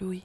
[0.00, 0.24] Louis.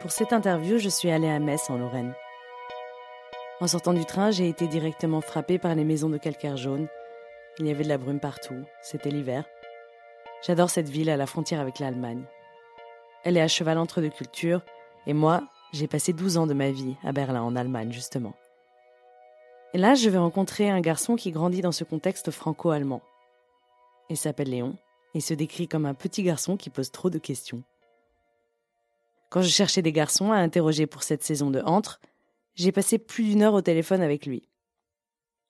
[0.00, 2.14] Pour cette interview, je suis allée à Metz en Lorraine.
[3.60, 6.88] En sortant du train, j'ai été directement frappée par les maisons de calcaire jaune.
[7.58, 9.44] Il y avait de la brume partout, c'était l'hiver.
[10.46, 12.24] J'adore cette ville à la frontière avec l'Allemagne.
[13.22, 14.60] Elle est à cheval entre deux cultures,
[15.06, 18.34] et moi, j'ai passé 12 ans de ma vie à Berlin, en Allemagne, justement.
[19.74, 23.02] Là, je vais rencontrer un garçon qui grandit dans ce contexte franco-allemand.
[24.08, 24.78] Il s'appelle Léon,
[25.14, 27.64] et se décrit comme un petit garçon qui pose trop de questions.
[29.30, 32.00] Quand je cherchais des garçons à interroger pour cette saison de Entre,
[32.54, 34.48] j'ai passé plus d'une heure au téléphone avec lui.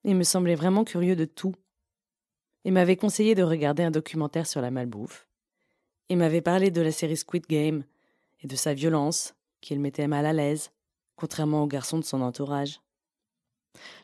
[0.05, 1.55] Il me semblait vraiment curieux de tout.
[2.64, 5.28] Il m'avait conseillé de regarder un documentaire sur la malbouffe.
[6.09, 7.84] Il m'avait parlé de la série Squid Game
[8.41, 10.70] et de sa violence, qui le mettait mal à l'aise,
[11.14, 12.81] contrairement aux garçons de son entourage.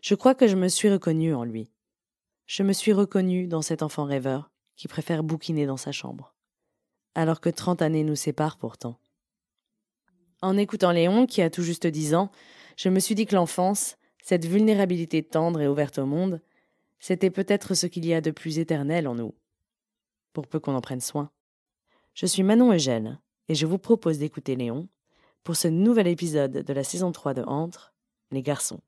[0.02, 1.70] Je crois que je me suis reconnue en lui.
[2.46, 6.34] Je me suis reconnue dans cet enfant rêveur qui préfère bouquiner dans sa chambre.
[7.14, 8.98] Alors que trente années nous séparent pourtant.
[10.42, 12.30] En écoutant Léon, qui a tout juste dix ans,
[12.76, 16.40] je me suis dit que l'enfance, cette vulnérabilité tendre et ouverte au monde,
[16.98, 19.34] c'était peut-être ce qu'il y a de plus éternel en nous,
[20.32, 21.30] pour peu qu'on en prenne soin.
[22.14, 24.88] Je suis Manon Eugène, et je vous propose d'écouter Léon
[25.42, 27.92] pour ce nouvel épisode de la saison 3 de Entre,
[28.30, 28.80] les garçons.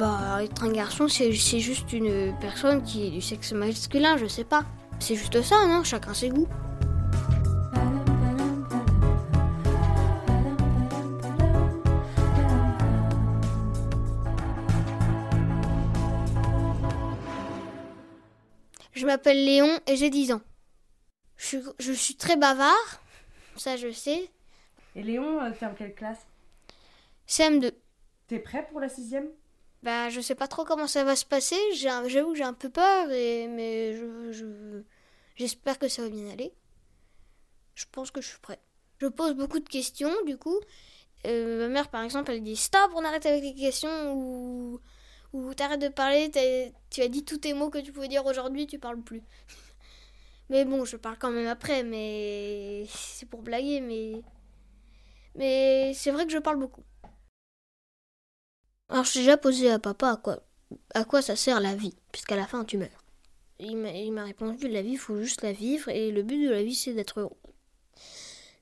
[0.00, 4.44] Bah, être un garçon, c'est juste une personne qui est du sexe masculin, je sais
[4.44, 4.64] pas.
[4.98, 6.48] C'est juste ça, non Chacun ses goûts.
[18.92, 20.40] Je m'appelle Léon et j'ai 10 ans.
[21.36, 23.02] Je suis, je suis très bavard,
[23.56, 24.30] ça je sais.
[24.96, 26.26] Et Léon, euh, t'es en quelle classe?
[27.28, 27.74] CM2.
[28.28, 29.28] T'es prêt pour la sixième?
[29.82, 31.56] Bah, je sais pas trop comment ça va se passer.
[31.74, 34.82] J'avoue j'ai un peu peur, et, mais je, je-
[35.36, 36.52] j'espère que ça va bien aller.
[37.74, 38.58] Je pense que je suis prêt.
[38.98, 40.58] Je pose beaucoup de questions, du coup.
[41.26, 44.80] Euh, ma mère, par exemple, elle dit Stop, on arrête avec les questions, ou,
[45.34, 48.26] ou t'arrêtes de parler, t'as- tu as dit tous tes mots que tu pouvais dire
[48.26, 49.22] aujourd'hui, tu parles plus.
[50.50, 54.22] mais bon, je parle quand même après, mais c'est pour blaguer, mais.
[55.34, 56.82] Mais c'est vrai que je parle beaucoup.
[58.90, 60.42] Alors, j'ai déjà posé à papa à quoi,
[60.94, 63.04] à quoi ça sert la vie, puisqu'à la fin tu meurs.
[63.60, 66.62] Il m'a répondu la vie, il faut juste la vivre, et le but de la
[66.62, 67.36] vie c'est d'être heureux.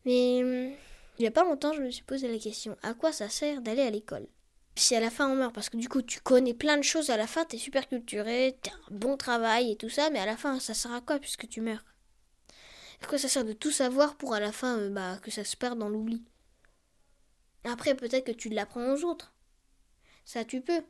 [0.04, 0.76] Mais il
[1.20, 3.82] n'y a pas longtemps, je me suis posé la question à quoi ça sert d'aller
[3.82, 4.26] à l'école?
[4.74, 7.10] Si à la fin on meurt, parce que du coup tu connais plein de choses,
[7.10, 10.26] à la fin t'es super culturé, t'as un bon travail et tout ça, mais à
[10.26, 11.84] la fin ça sert à quoi puisque tu meurs?
[13.02, 15.44] À quoi ça sert de tout savoir pour à la fin euh, bah, que ça
[15.44, 16.22] se perde dans l'oubli?
[17.64, 19.32] Après, peut-être que tu l'apprends aux autres.
[20.28, 20.82] Ça, tu peux.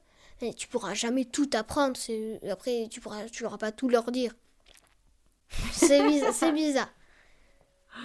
[0.43, 1.97] Mais tu pourras jamais tout apprendre.
[1.97, 4.35] c'est- Après, tu pourras, tu n'auras pas tout leur dire.
[5.73, 6.35] C'est bizarre.
[6.35, 6.89] c'est bizarre.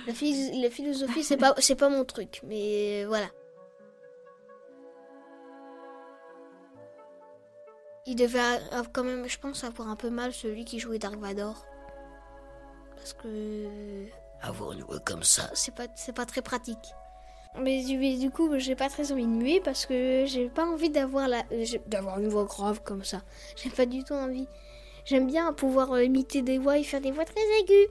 [0.06, 2.40] La, la philosophie, c'est pas, c'est pas mon truc.
[2.44, 3.28] Mais voilà.
[8.06, 8.40] Il devait
[8.94, 11.66] quand même, je pense, avoir un peu mal celui qui jouait Dark Vador.
[12.96, 14.06] Parce que
[14.42, 16.94] Avoir une voix comme ça, c'est pas, c'est pas très pratique.
[17.60, 21.28] Mais du, coup, j'ai pas très envie de muer parce que j'ai pas envie d'avoir
[21.28, 23.22] la, euh, d'avoir une voix grave comme ça.
[23.56, 24.48] J'ai pas du tout envie.
[25.06, 27.90] J'aime bien pouvoir euh, imiter des voix et faire des voix très aiguës.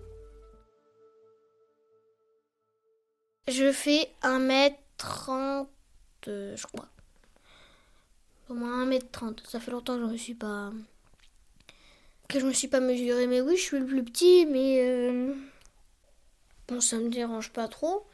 [3.49, 5.67] Je fais 1m30,
[6.29, 6.89] euh, je crois.
[8.49, 9.49] Au moins 1m30.
[9.49, 10.73] Ça fait longtemps que je me suis pas.
[12.29, 13.29] que je me suis pas mesurée.
[13.29, 15.35] Mais oui, je suis le plus petit, mais.
[16.67, 18.07] Bon, ça me dérange pas trop.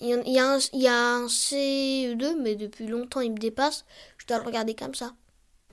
[0.00, 3.84] Il y, a un, il y a un CE2, mais depuis longtemps il me dépasse.
[4.18, 5.14] Je dois le regarder comme ça.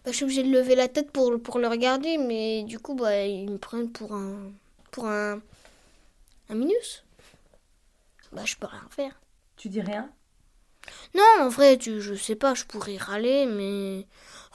[0.03, 2.95] Bah, je suis obligée de lever la tête pour, pour le regarder, mais du coup,
[2.95, 4.51] bah, ils me prennent pour un.
[4.91, 5.41] pour un.
[6.49, 7.03] un minus.
[8.31, 9.19] Bah, je peux rien faire.
[9.57, 10.09] Tu dis rien?
[11.15, 14.07] Non, en vrai, tu, je sais pas, je pourrais râler, mais.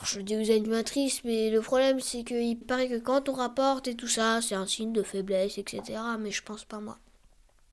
[0.04, 3.96] Je dis aux animatrices, mais le problème, c'est qu'il paraît que quand on rapporte et
[3.96, 5.82] tout ça, c'est un signe de faiblesse, etc.
[6.18, 6.98] Mais je pense pas moi.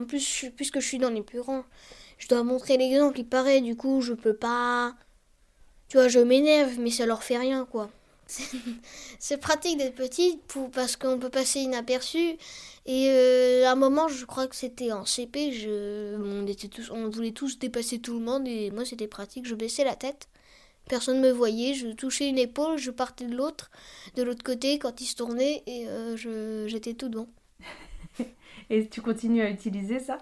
[0.00, 1.64] En plus, puisque je suis dans les plus grands,
[2.18, 4.94] je dois montrer l'exemple, il paraît, du coup, je peux pas.
[5.88, 7.90] Tu vois, je m'énerve, mais ça leur fait rien, quoi.
[9.18, 10.40] C'est pratique d'être petite
[10.72, 12.36] parce qu'on peut passer inaperçu.
[12.86, 17.32] Et euh, à un moment, je crois que c'était en CP, je, on, tous, voulait
[17.32, 20.28] tous dépasser tout le monde et moi c'était pratique, je baissais la tête.
[20.88, 23.70] Personne ne me voyait, je touchais une épaule, je partais de l'autre,
[24.16, 27.28] de l'autre côté quand il se tournait et euh, j'étais tout devant.
[28.70, 30.18] et tu continues à utiliser ça?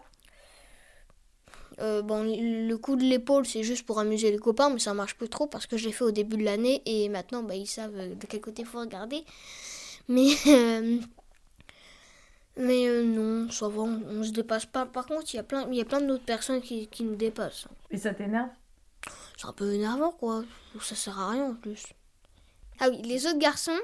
[1.81, 5.17] Euh, bon, le coup de l'épaule, c'est juste pour amuser les copains, mais ça marche
[5.17, 7.67] plus trop parce que je l'ai fait au début de l'année et maintenant, bah, ils
[7.67, 9.25] savent euh, de quel côté il faut regarder.
[10.09, 10.99] Mais, euh,
[12.57, 14.85] mais non, ça va, on, se dépasse pas.
[14.85, 17.17] Par contre, il y a plein, il y a plein d'autres personnes qui, qui nous
[17.17, 17.67] dépassent.
[17.91, 18.51] Et ça t'énerve?
[19.37, 20.45] C'est un peu énervant, quoi.
[20.81, 21.85] Ça sert à rien en plus.
[22.81, 23.79] Ah oui, les autres garçons,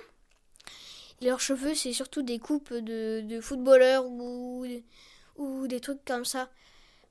[1.21, 4.67] leurs cheveux, c'est surtout des coupes de, de footballeurs ou,
[5.37, 6.49] ou des trucs comme ça.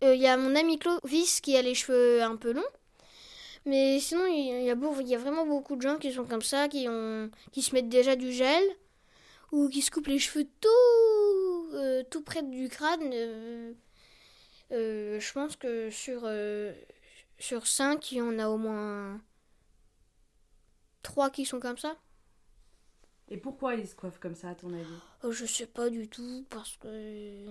[0.01, 2.61] Il euh, y a mon ami Clovis qui a les cheveux un peu longs.
[3.65, 6.69] Mais sinon, il y, a y a vraiment beaucoup de gens qui sont comme ça,
[6.69, 8.63] qui, ont, qui se mettent déjà du gel
[9.51, 13.11] ou qui se coupent les cheveux tout, euh, tout près du crâne.
[13.13, 13.73] Euh,
[14.71, 16.29] je pense que sur,
[17.39, 19.19] sur 5, il y en a au moins
[21.03, 21.97] 3 qui sont comme ça.
[23.29, 24.85] Et pourquoi ils se coiffent comme ça, à ton avis?
[25.23, 27.45] Oh, Je sais pas du tout, parce que.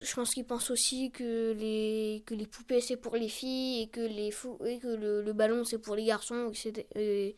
[0.00, 3.88] Je pense qu'ils pensent aussi que les, que les poupées c'est pour les filles et
[3.88, 4.28] que, les
[4.66, 6.52] et que le, ballon c'est pour les garçons
[6.94, 7.36] et,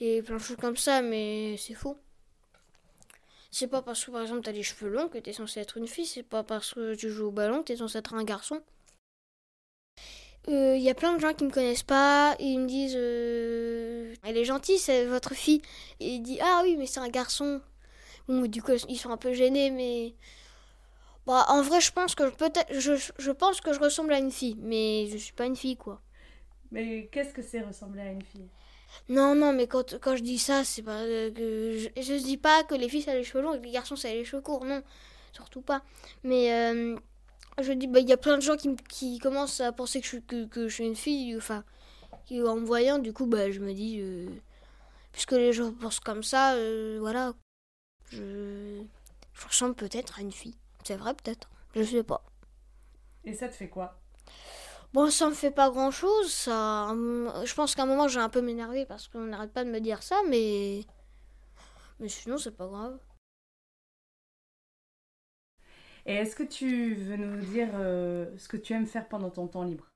[0.00, 1.98] et, plein de choses comme ça, mais c'est faux.
[3.50, 5.86] C'est pas parce que par exemple t'as les cheveux longs que t'es censé être une
[5.86, 8.62] fille, c'est pas parce que tu joues au ballon que t'es censé être un garçon.
[10.46, 12.96] Il euh, y a plein de gens qui me connaissent pas et ils me disent
[12.96, 15.62] euh, Elle est gentille, c'est votre fille.
[16.00, 17.60] Et il dit Ah oui, mais c'est un garçon.
[18.28, 20.14] Bon, du coup, ils sont un peu gênés, mais
[21.26, 24.30] bah, en vrai, je pense que peut-être, je, je, pense que je ressemble à une
[24.30, 26.00] fille, mais je suis pas une fille, quoi.
[26.70, 28.48] Mais qu'est-ce que c'est ressembler à une fille?
[29.08, 32.36] Non, non, mais quand, quand je dis ça, c'est pas euh, que je, je dis
[32.36, 34.42] pas que les filles ça les cheveux longs et que les garçons ça les cheveux
[34.42, 34.82] courts, non,
[35.32, 35.82] surtout pas.
[36.22, 36.96] Mais euh,
[37.60, 40.06] je dis, bah, il y a plein de gens qui, qui commencent à penser que
[40.06, 41.64] je, que, que je suis une fille, enfin,
[42.26, 44.28] qui, en me voyant, du coup, bah, je me dis, euh,
[45.12, 46.56] puisque les gens pensent comme ça,
[46.98, 47.32] voilà,
[48.10, 48.82] je,
[49.32, 50.56] je ressemble peut-être à une fille.
[50.84, 51.48] C'est vrai peut-être.
[51.74, 52.22] Je sais pas.
[53.24, 53.98] Et ça te fait quoi?
[54.92, 56.32] Bon, ça me fait pas grand chose.
[56.32, 56.92] Ça,
[57.44, 59.80] je pense qu'à un moment j'ai un peu m'énervé parce qu'on n'arrête pas de me
[59.80, 60.84] dire ça, mais
[61.98, 62.98] mais sinon c'est pas grave.
[66.06, 69.46] Et est-ce que tu veux nous dire euh, ce que tu aimes faire pendant ton
[69.46, 69.90] temps libre?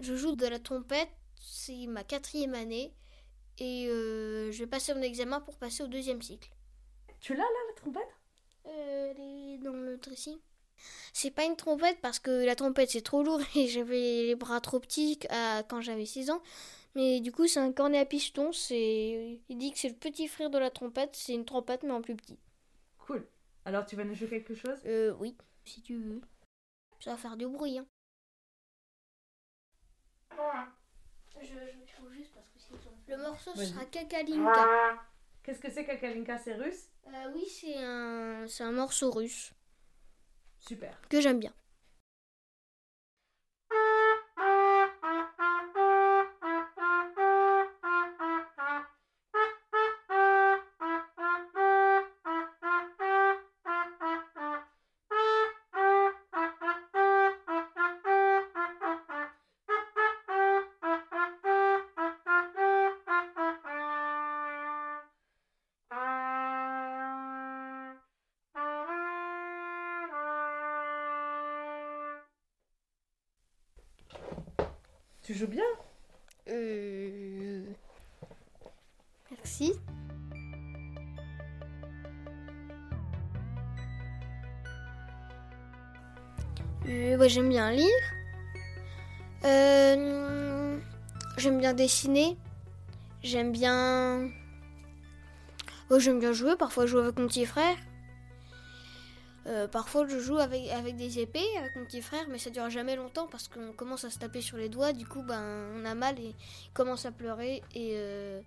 [0.00, 1.10] Je joue de la trompette.
[1.40, 2.92] C'est ma quatrième année
[3.58, 6.50] et euh, je vais passer mon examen pour passer au deuxième cycle.
[7.20, 8.02] Tu l'as là la trompette?
[8.66, 10.38] Euh, elle est dans le dressing.
[11.12, 14.60] C'est pas une trompette parce que la trompette c'est trop lourd et j'avais les bras
[14.60, 15.18] trop petits
[15.68, 16.42] quand j'avais 6 ans.
[16.96, 18.52] Mais du coup, c'est un cornet à piston.
[18.52, 19.40] C'est...
[19.48, 21.10] Il dit que c'est le petit frère de la trompette.
[21.14, 22.38] C'est une trompette mais en plus petit.
[23.64, 24.78] Alors, tu vas nous jouer quelque chose?
[24.84, 26.20] Euh, oui, si tu veux.
[27.00, 27.86] Ça va faire du bruit, hein.
[31.40, 32.48] Je, je juste parce
[33.06, 34.98] que Le morceau sera Kakalinka.
[35.42, 36.38] Qu'est-ce que c'est Kakalinka?
[36.38, 36.88] C'est russe?
[37.06, 39.52] Euh, Oui, c'est un, c'est un morceau russe.
[40.58, 40.98] Super.
[41.08, 41.52] Que j'aime bien.
[75.34, 75.64] Tu joues bien
[76.48, 77.64] euh...
[79.32, 79.72] Merci.
[86.86, 87.88] Euh, j'aime bien lire.
[89.44, 90.78] Euh,
[91.36, 92.36] j'aime bien dessiner.
[93.24, 94.30] J'aime bien.
[95.90, 96.54] Oh, j'aime bien jouer.
[96.56, 97.76] Parfois, jouer avec mon petit frère.
[99.46, 102.70] Euh, parfois, je joue avec, avec des épées avec mon petit frère, mais ça dure
[102.70, 104.92] jamais longtemps parce qu'on commence à se taper sur les doigts.
[104.92, 106.34] Du coup, ben, on a mal et
[106.66, 108.40] il commence à pleurer et, euh,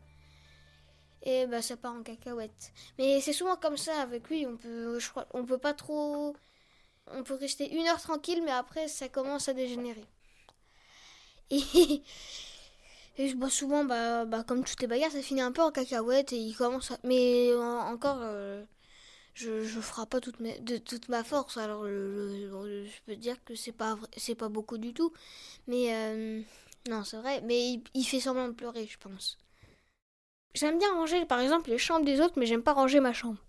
[1.23, 2.71] et ben, ça part en cacahuète.
[2.97, 4.45] Mais c'est souvent comme ça avec lui.
[4.47, 6.35] On peut, je crois, on peut pas trop.
[7.13, 10.05] On peut rester une heure tranquille, mais après, ça commence à dégénérer.
[11.49, 12.03] Et,
[13.35, 16.37] bah, souvent, bah, bah, comme toutes les bagarres, ça finit un peu en cacahuète et
[16.37, 16.97] il commence à...
[17.03, 18.63] Mais en- encore, euh,
[19.37, 21.57] je, je frappe pas toute, mes- de toute ma force.
[21.57, 25.13] Alors, je peux dire que c'est pas, c'est pas beaucoup du tout.
[25.67, 26.41] Mais euh,
[26.89, 27.41] non, c'est vrai.
[27.43, 29.37] Mais il, il fait semblant de pleurer, je pense.
[30.53, 33.39] J'aime bien ranger, par exemple, les chambres des autres, mais j'aime pas ranger ma chambre.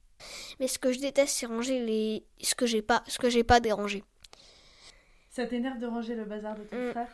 [0.61, 2.25] Mais ce que je déteste, c'est ranger les...
[2.43, 4.05] ce que j'ai pas, ce que j'ai pas dérangé.
[5.31, 6.91] Ça t'énerve de ranger le bazar de ton Mm.
[6.91, 7.09] frère?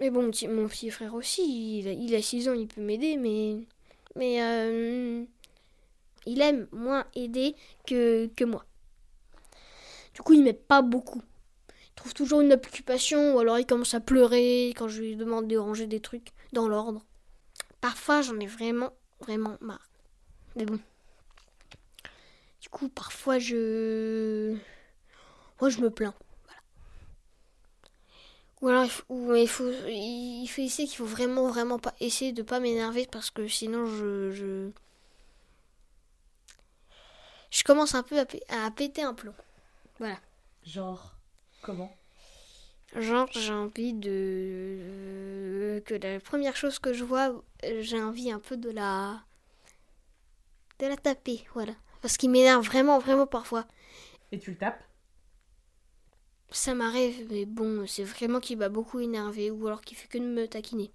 [0.00, 3.16] Mais bon, mon petit frère aussi, il a, il a 6 ans, il peut m'aider,
[3.16, 3.66] mais.
[4.16, 4.42] Mais.
[4.42, 5.24] euh,
[6.26, 7.54] il aime moins aider
[7.86, 8.64] que, moi.
[10.14, 11.22] Du coup, il m'aide pas beaucoup.
[11.68, 15.48] Il trouve toujours une occupation, ou alors il commence à pleurer quand je lui demande
[15.48, 17.02] de ranger des trucs dans l'ordre.
[17.80, 19.88] Parfois, j'en ai vraiment, vraiment marre.
[20.56, 20.78] Mais bon.
[22.60, 24.56] Du coup, parfois, je.
[25.60, 26.14] Moi, je me plains.
[28.62, 31.94] Ou alors il faut, ou il faut, il faut essayer qu'il faut vraiment, vraiment pas
[32.00, 34.70] essayer de pas m'énerver parce que sinon je, je,
[37.56, 39.34] je commence un peu à, pé- à péter un plomb.
[39.98, 40.18] Voilà.
[40.64, 41.14] Genre,
[41.62, 41.96] comment?
[42.96, 48.40] Genre j'ai envie de que la première chose que je vois, euh, j'ai envie un
[48.40, 49.22] peu de la
[50.78, 51.74] de la taper, voilà.
[52.02, 53.66] Parce qu'il m'énerve vraiment, vraiment parfois.
[54.32, 54.82] Et tu le tapes?
[56.50, 60.18] Ça m'arrive, mais bon, c'est vraiment qu'il m'a beaucoup énervé ou alors qu'il fait que
[60.18, 60.90] de me taquiner.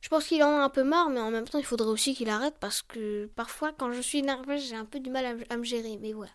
[0.00, 2.14] Je pense qu'il en a un peu marre, mais en même temps, il faudrait aussi
[2.14, 5.56] qu'il arrête parce que parfois, quand je suis énervée, j'ai un peu du mal à,
[5.56, 6.32] me- gérer, mais voilà.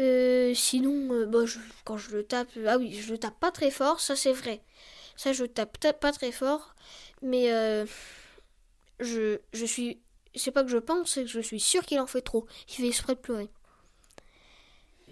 [0.00, 1.44] Euh, sinon, euh, bah,
[1.84, 4.60] quand je le tape, ah oui, je le tape pas très fort, ça c'est vrai.
[5.16, 6.74] Ça, je tape ta- pas très fort,
[7.22, 7.86] mais euh,
[9.00, 10.00] je, je suis.
[10.34, 12.46] C'est pas que je pense, c'est que je suis sûre qu'il en fait trop.
[12.68, 13.48] Il fait exprès de pleurer.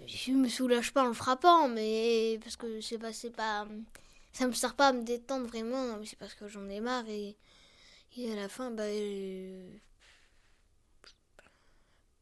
[0.07, 3.65] Je me soulage pas en le frappant, mais parce que c'est pas, c'est pas,
[4.33, 7.07] ça me sert pas à me détendre vraiment, mais c'est parce que j'en ai marre
[7.09, 7.37] et,
[8.17, 9.69] et à la fin, bah, euh,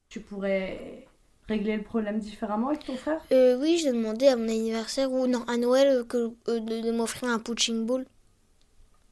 [0.10, 1.08] Tu pourrais
[1.48, 3.26] régler le problème différemment avec ton frère?
[3.32, 6.82] Euh, oui, j'ai demandé à mon anniversaire ou non à Noël euh, que euh, de,
[6.82, 8.06] de m'offrir un punching ball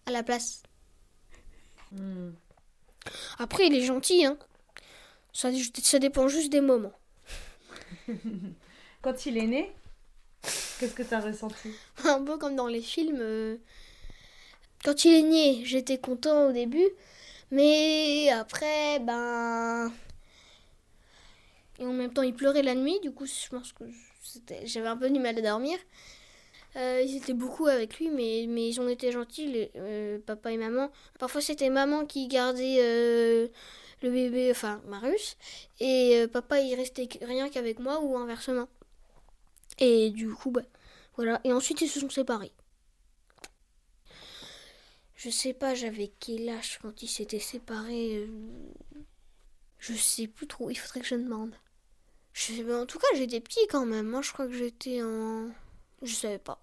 [0.06, 0.64] à la place.
[1.92, 2.32] Hmm.
[3.40, 4.38] Après, il est gentil, hein.
[5.34, 5.50] Ça,
[5.84, 6.94] ça dépend juste des moments.
[9.02, 9.72] Quand il est né,
[10.80, 13.20] qu'est-ce que t'as ressenti un peu comme dans les films.
[13.22, 13.58] euh,
[14.84, 16.88] Quand il est né, j'étais content au début,
[17.52, 19.92] mais après, ben.
[21.80, 23.84] Et en même temps, il pleurait la nuit, du coup, je pense que
[24.66, 25.78] j'avais un peu du mal à dormir.
[26.76, 30.58] Euh, ils étaient beaucoup avec lui, mais, mais ils ont été gentils, euh, papa et
[30.58, 30.92] maman.
[31.20, 32.78] Parfois, c'était maman qui gardait
[34.02, 35.38] le bébé, enfin, Marius,
[35.80, 38.68] et papa, il restait rien qu'avec moi ou inversement.
[39.80, 40.62] Et du coup, bah,
[41.16, 41.42] voilà.
[41.44, 42.54] Et ensuite, ils se sont séparés.
[45.16, 48.16] Je sais pas, j'avais quel âge quand ils s'étaient séparés.
[48.18, 48.28] euh,
[49.80, 51.56] Je sais plus trop, il faudrait que je demande.
[52.72, 54.08] En tout cas, j'étais petit quand même.
[54.08, 55.50] Moi, je crois que j'étais en.
[56.02, 56.62] Je savais pas.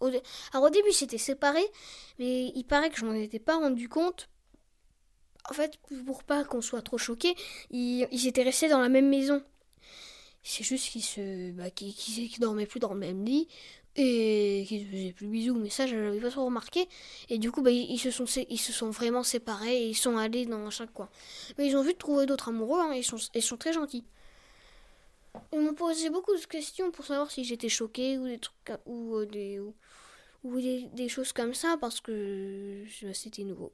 [0.52, 1.62] Alors, au début, c'était séparé,
[2.18, 4.28] mais il paraît que je m'en étais pas rendu compte.
[5.49, 7.35] En fait, pour pas qu'on soit trop choqués,
[7.70, 9.42] ils, ils étaient restés dans la même maison.
[10.48, 13.48] C'est juste qu'ils se, bah, qu'ils- qu'ils dormaient plus dans le même lit
[13.96, 15.56] et qu'ils se faisaient plus bisous.
[15.56, 16.88] Mais ça, je l'avais pas trop remarqué.
[17.30, 20.16] Et du coup, bah, ils, se sont, ils se sont vraiment séparés et ils sont
[20.18, 21.08] allés dans chaque coin.
[21.58, 22.80] Mais ils ont vu trouver d'autres amoureux.
[22.80, 24.04] hein, et ils sont, ils sont très gentils.
[25.52, 29.16] Ils m'ont posé beaucoup de questions pour savoir si j'étais choquée ou des trucs ou
[29.16, 33.72] euh, des ou, des, des choses comme ça parce que c'était nouveau.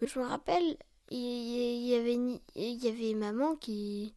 [0.00, 0.76] Mais je me rappelle,
[1.10, 2.18] il y, avait
[2.54, 4.14] il y avait maman qui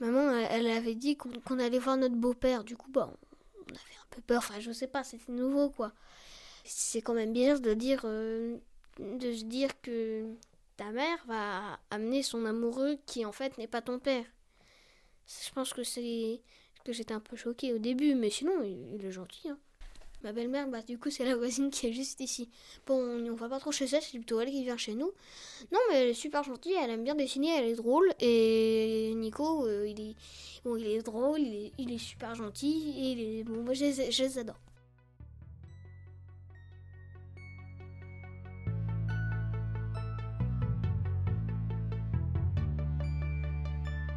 [0.00, 2.64] maman elle, avait dit qu'on qu'on allait voir notre beau-père.
[2.64, 3.10] Du coup, bah
[3.56, 4.38] on avait un peu peur.
[4.38, 5.92] Enfin, je sais pas, c'était nouveau quoi.
[6.64, 8.58] C'est quand même bizarre de dire euh,
[8.98, 10.26] de se dire que
[10.76, 14.24] ta mère va amener son amoureux qui en fait n'est pas ton père.
[15.26, 16.40] Je pense que c'est
[16.84, 19.48] que j'étais un peu choquée au début, mais sinon il, il est gentil.
[19.50, 19.58] hein.
[20.24, 22.48] Ma belle-mère, bah du coup c'est la voisine qui est juste ici.
[22.86, 25.12] Bon, on va pas trop chez elle, c'est plutôt elle qui vient chez nous.
[25.70, 28.12] Non, mais elle est super gentille, elle aime bien dessiner, elle est drôle.
[28.18, 30.14] Et Nico, euh, il est
[30.64, 34.22] bon, il est drôle, il est, super gentil et il est bon, moi je je
[34.24, 34.58] les adore.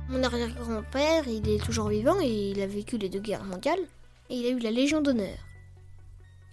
[0.10, 3.80] Mon arrière-grand-père, il est toujours vivant et il a vécu les deux guerres mondiales.
[4.30, 5.38] Et il a eu la Légion d'honneur.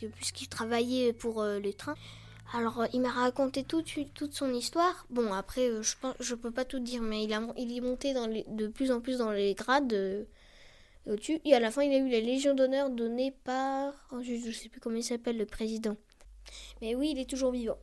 [0.06, 1.96] Puisqu'il travaillait pour euh, les trains.
[2.54, 5.06] Alors, euh, il m'a raconté toute, toute son histoire.
[5.10, 7.80] Bon, après, euh, je pense, je peux pas tout dire, mais il, a, il est
[7.80, 10.26] monté de plus en plus dans les grades.
[11.06, 11.40] au-dessus.
[11.44, 13.92] Et à la fin, il a eu la Légion d'honneur donnée par.
[14.12, 15.96] oh, je, je sais plus comment il s'appelle, le président.
[16.80, 17.78] Mais oui, il est toujours vivant.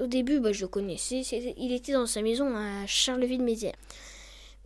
[0.00, 1.20] Au début, bah, je le connaissais.
[1.56, 3.76] Il était dans sa maison à Charleville-Mézières.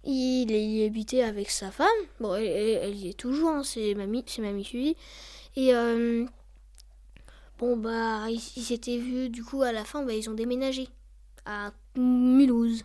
[0.04, 1.87] Il y habitait avec sa femme.
[2.18, 4.97] Bon, elle, y est toujours, hein, c'est mamie, c'est mamie.
[5.57, 5.73] Et
[7.58, 10.88] bon, bah, ils s'étaient vus, du coup, à la fin, bah, ils ont déménagé
[11.44, 12.84] à Mulhouse.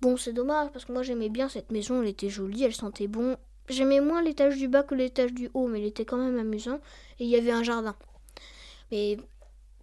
[0.00, 3.06] Bon, c'est dommage parce que moi j'aimais bien cette maison, elle était jolie, elle sentait
[3.06, 3.36] bon.
[3.68, 6.80] J'aimais moins l'étage du bas que l'étage du haut, mais il était quand même amusant.
[7.20, 7.94] Et il y avait un jardin.
[8.90, 9.16] Mais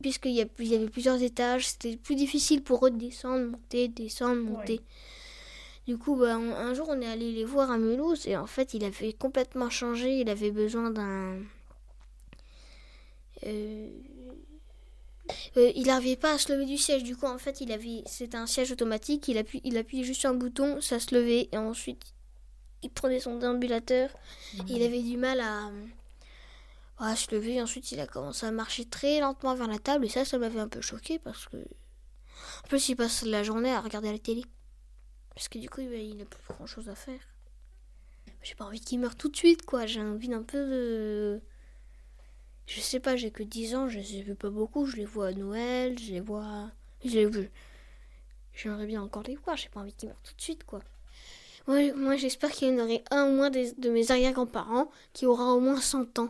[0.01, 4.41] puisqu'il y, y avait plusieurs étages, c'était plus difficile pour eux de descendre, monter, descendre,
[4.41, 4.81] monter.
[5.87, 8.45] Du coup, bah, on- un jour, on est allé les voir à Mulhouse et en
[8.45, 10.19] fait, il avait complètement changé.
[10.19, 11.37] Il avait besoin d'un.
[13.45, 13.89] Euh,
[15.57, 17.03] euh, il n'arrivait pas à se lever du siège.
[17.03, 19.27] Du coup, en fait, il avait, c'était un siège automatique.
[19.27, 22.13] Il appuie, il appuyait juste sur un bouton, ça se levait et ensuite,
[22.81, 24.09] il prenait son déambulateur.
[24.67, 25.71] Et il avait du mal à,
[26.97, 27.55] à se lever.
[27.55, 30.37] Et ensuite, il a commencé à marcher très lentement vers la table et ça, ça
[30.37, 34.19] m'avait un peu choqué parce que, en plus, il passe la journée à regarder la
[34.19, 34.43] télé.
[35.35, 37.21] Parce que du coup, il n'a plus grand chose à faire.
[38.41, 39.85] J'ai pas envie qu'il meure tout de suite, quoi.
[39.85, 41.41] J'ai envie d'un peu de.
[42.69, 44.85] Je sais pas, j'ai que 10 ans, je les ai pas beaucoup.
[44.85, 46.69] Je les vois à Noël, je les vois.
[47.03, 47.49] Je les vu.
[48.53, 50.81] J'aimerais bien encore les voir, j'ai pas envie qu'ils meurent tout de suite, quoi.
[51.65, 55.59] Moi, j'espère qu'il y en aurait un ou moins de mes arrière-grands-parents qui aura au
[55.59, 56.29] moins 100 ans.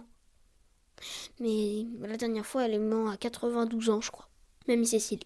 [1.41, 4.29] Mais la dernière fois, elle est morte à 92 ans, je crois.
[4.69, 5.23] Même Cécile.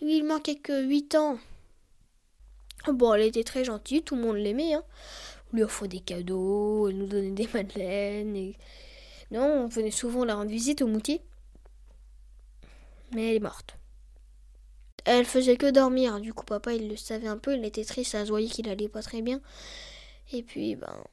[0.00, 1.38] Lui, il manquait que 8 ans.
[2.86, 4.72] Bon, elle était très gentille, tout le monde l'aimait.
[4.72, 4.84] Hein.
[5.52, 8.36] On lui offrait des cadeaux, elle nous donnait des madeleines.
[8.36, 8.56] Et...
[9.30, 11.22] Non, on venait souvent la rendre visite au moutier.
[13.14, 13.76] Mais elle est morte.
[15.04, 18.12] Elle faisait que dormir, du coup papa il le savait un peu, il était triste,
[18.12, 19.40] ça se voyait qu'il allait pas très bien.
[20.32, 21.04] Et puis ben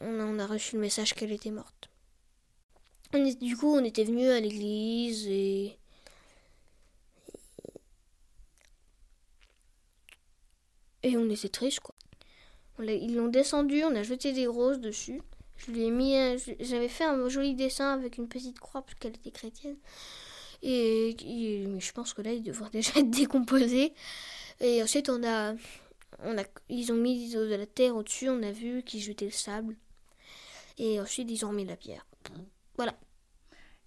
[0.00, 1.90] on, a, reçu le message qu'elle était morte.
[3.12, 5.76] Du coup on était venus à l'église et
[11.02, 11.94] et on était tristes quoi.
[12.82, 15.20] Ils l'ont descendu, on a jeté des roses dessus.
[15.60, 16.14] Je lui ai mis,
[16.60, 19.76] j'avais fait un joli dessin avec une petite croix parce qu'elle était chrétienne.
[20.62, 21.16] Et,
[21.68, 23.92] mais je pense que là, il devrait déjà être décomposé.
[24.60, 25.54] Et ensuite, on a,
[26.22, 28.28] on a, ils ont mis de la terre au-dessus.
[28.28, 29.76] On a vu qu'ils jetaient le sable.
[30.78, 32.06] Et ensuite, ils ont mis la pierre.
[32.76, 32.94] Voilà.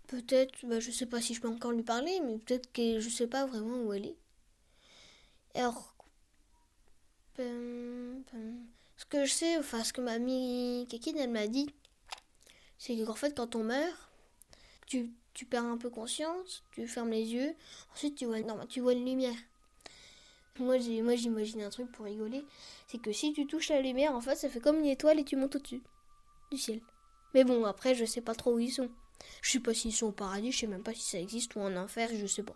[0.08, 3.10] Peut-être, bah, je sais pas si je peux encore lui parler, mais peut-être que je
[3.10, 4.16] sais pas vraiment où elle est.
[5.56, 5.96] Alors,
[7.40, 8.52] euh, euh,
[9.04, 11.70] ce que je sais, enfin, ce que mamie Kékine, elle m'a dit,
[12.78, 14.10] c'est qu'en fait, quand on meurt,
[14.88, 15.12] tu,
[15.50, 17.54] perds un peu conscience, tu fermes les yeux,
[17.94, 18.38] ensuite tu vois,
[18.70, 19.36] tu vois une lumière.
[20.58, 22.46] Moi, moi, j'imagine un truc pour rigoler,
[22.88, 25.26] c'est que si tu touches la lumière, en fait, ça fait comme une étoile et
[25.26, 25.82] tu montes au-dessus
[26.50, 26.80] du ciel.
[27.34, 28.90] Mais bon, après, je sais pas trop où ils sont.
[29.42, 31.60] Je sais pas s'ils sont au paradis, je sais même pas si ça existe ou
[31.60, 32.56] en enfer, je sais pas.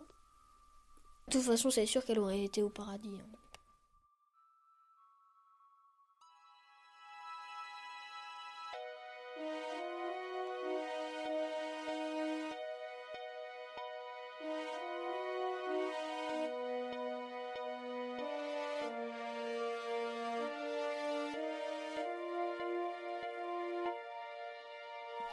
[1.26, 3.10] De toute façon, c'est sûr qu'elle aurait été au paradis.
[3.20, 3.38] hein.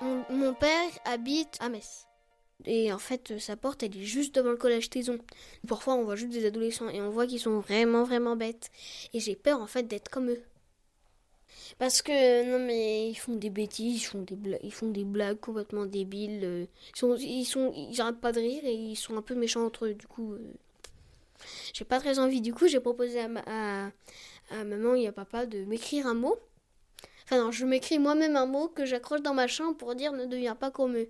[0.01, 2.07] Mon, père habite à Metz.
[2.65, 5.17] Et en fait, sa porte, elle est juste devant le collège Taison.
[5.67, 8.71] Parfois, on voit juste des adolescents et on voit qu'ils sont vraiment, vraiment bêtes.
[9.13, 10.41] Et j'ai peur, en fait, d'être comme eux.
[11.77, 15.03] Parce que, non, mais ils font des bêtises, ils font des, bla- ils font des
[15.03, 16.41] blagues complètement débiles.
[16.43, 19.85] euh, Ils sont, ils sont, pas de rire et ils sont un peu méchants entre
[19.87, 19.93] eux.
[19.93, 20.39] Du coup, euh,
[21.73, 22.41] j'ai pas très envie.
[22.41, 23.91] Du coup, j'ai proposé à, ma,
[24.51, 26.37] à maman et à papa de m'écrire un mot.
[27.25, 30.25] Enfin non, je m'écris moi-même un mot que j'accroche dans ma chambre pour dire ne
[30.25, 31.09] deviens pas comme eux.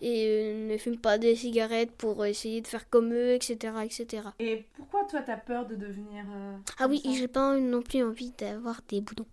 [0.00, 3.84] Et euh, ne fume pas des cigarettes pour essayer de faire comme eux, etc.
[3.84, 4.28] etc.
[4.38, 6.24] Et pourquoi toi t'as peur de devenir.
[6.32, 9.26] euh, Ah oui, j'ai pas non plus envie d'avoir des boutons.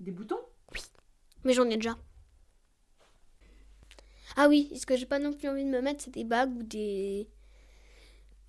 [0.00, 0.40] Des boutons?
[1.44, 1.96] Mais j'en ai déjà.
[4.36, 6.56] Ah oui, ce que j'ai pas non plus envie de me mettre, c'est des bagues
[6.56, 7.28] ou des.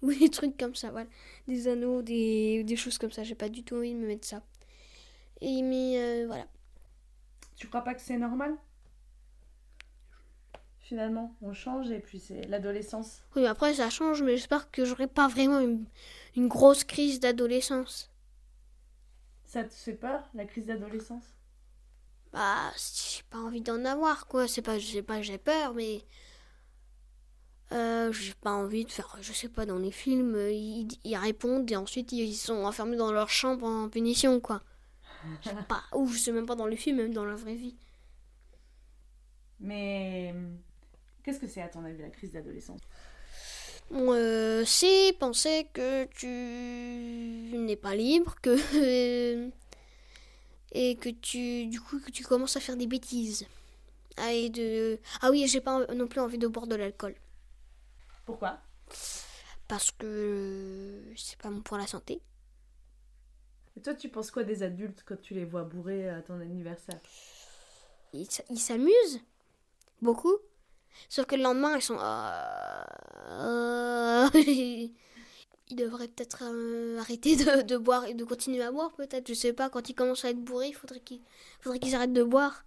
[0.02, 1.08] ou des trucs comme ça, voilà.
[1.48, 3.24] Des anneaux, des, des choses comme ça.
[3.24, 4.42] J'ai pas du tout envie de me mettre ça.
[5.42, 6.48] Et mais euh, voilà.
[7.56, 8.56] Tu crois pas que c'est normal?
[10.80, 13.24] Finalement, on change et puis c'est l'adolescence.
[13.36, 15.86] Oui, mais après ça change, mais j'espère que j'aurai pas vraiment une,
[16.36, 18.12] une grosse crise d'adolescence.
[19.46, 21.26] Ça te fait peur, la crise d'adolescence?
[22.34, 24.48] Bah, j'ai pas envie d'en avoir, quoi.
[24.48, 26.06] C'est pas, je sais pas, que j'ai peur, mais.
[27.72, 31.70] Euh, j'ai pas envie de faire, je sais pas, dans les films, ils, ils répondent
[31.72, 34.62] et ensuite ils sont enfermés dans leur chambre en punition, quoi.
[35.42, 37.56] Je sais pas, ou je sais même pas dans les films, même dans la vraie
[37.56, 37.76] vie.
[39.60, 40.34] Mais
[41.24, 42.82] qu'est-ce que c'est à ton avis la crise d'adolescence?
[43.92, 46.28] Bon, euh, c'est penser que tu
[47.58, 49.50] n'es pas libre, que
[50.72, 53.46] et que tu du coup que tu commences à faire des bêtises.
[54.18, 57.16] Ah, et de ah oui, j'ai pas non plus envie de boire de l'alcool
[58.26, 58.60] Pourquoi?
[59.68, 62.22] Parce que c'est pas bon pour la santé.
[63.84, 67.00] Toi, tu penses quoi des adultes quand tu les vois bourrés à ton anniversaire?
[68.14, 69.22] Ils s'amusent
[70.02, 70.38] beaucoup,
[71.10, 72.86] sauf que le lendemain ils sont ah.
[74.36, 79.28] ils devraient peut-être euh, arrêter de, boire et de continuer à boire peut-être.
[79.28, 81.22] Je sais pas quand ils commencent à être bourrés, il faudrait qu'ils
[81.60, 82.66] faudrait qu'ils arrêtent de boire.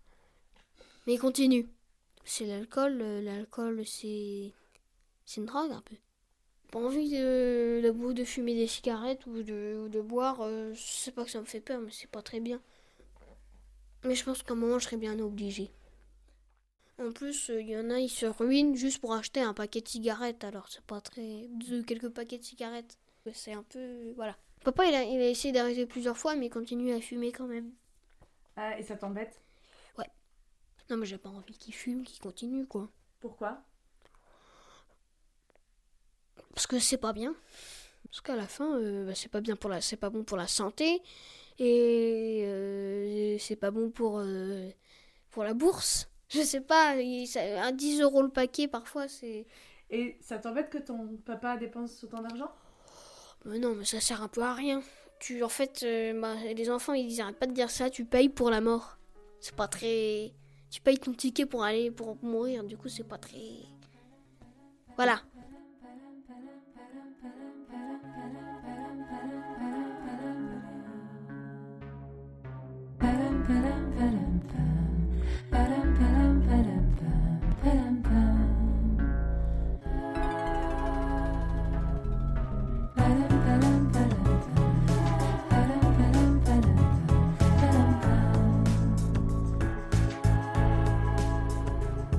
[1.07, 1.69] Mais ils continuent.
[2.25, 4.53] C'est l'alcool, euh, l'alcool c'est
[5.25, 5.97] c'est une drogue un peu.
[6.71, 10.81] Pas envie de, de, de fumer des cigarettes ou de, ou de boire, euh, je
[10.81, 12.61] sais pas que ça me fait peur, mais c'est pas très bien.
[14.05, 15.71] Mais je pense qu'à un moment je serais bien obligé.
[17.01, 19.89] En plus, il y en a, ils se ruinent juste pour acheter un paquet de
[19.89, 21.47] cigarettes, alors c'est pas très.
[21.49, 22.99] de quelques paquets de cigarettes.
[23.33, 24.13] C'est un peu.
[24.17, 24.37] Voilà.
[24.65, 27.47] Papa, il a, il a essayé d'arrêter plusieurs fois, mais il continue à fumer quand
[27.47, 27.71] même.
[28.57, 29.41] Ah, et ça t'embête?
[30.91, 32.91] Non, mais j'ai pas envie qu'il fume, qu'il continue, quoi.
[33.21, 33.63] Pourquoi?
[36.59, 37.37] Parce que c'est pas bien.
[38.11, 40.37] Parce qu'à la fin, euh, bah, c'est pas bien pour la, c'est pas bon pour
[40.37, 41.01] la santé
[41.57, 44.69] et euh, c'est pas bon pour euh,
[45.31, 46.09] pour la bourse.
[46.29, 49.47] Je sais pas, il- ça- à 10 euros le paquet parfois c'est.
[49.89, 52.51] Et ça t'embête que ton papa dépense autant d'argent?
[53.45, 54.83] Mais non, mais ça sert un peu à rien.
[55.21, 55.87] Tu, en fait,
[56.21, 57.89] bah, les enfants ils arrêtent pas de dire ça.
[57.89, 58.99] Tu payes pour la mort.
[59.39, 60.33] C'est pas très.
[60.73, 62.65] Tu payes ton ticket pour aller pour mourir.
[62.65, 63.39] Du coup, c'est pas très.
[64.97, 65.21] Voilà.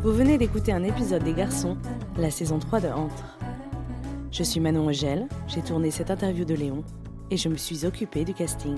[0.09, 1.77] Vous venez d'écouter un épisode des Garçons,
[2.17, 3.37] la saison 3 de Entre.
[4.31, 6.83] Je suis Manon Eugel, j'ai tourné cette interview de Léon
[7.29, 8.75] et je me suis occupée du casting.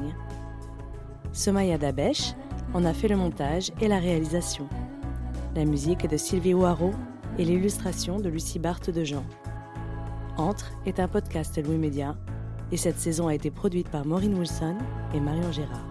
[1.31, 2.33] Somaya Dabesh
[2.73, 4.67] en a fait le montage et la réalisation.
[5.55, 6.91] La musique est de Sylvie Ouaro
[7.39, 9.23] et l'illustration de Lucie Barthes de Jean.
[10.35, 12.17] Entre est un podcast Louis Média
[12.73, 14.75] et cette saison a été produite par Maureen Wilson
[15.13, 15.90] et Marion Gérard.